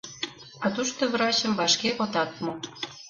А 0.65 0.67
тушто 0.75 1.01
врачым 1.13 1.51
вашке 1.59 1.89
отат 2.03 2.31
му. 2.43 2.53